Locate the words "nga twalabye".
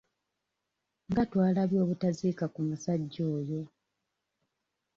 1.09-1.77